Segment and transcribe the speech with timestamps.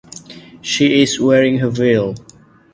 [0.63, 2.15] She is wearing her veil.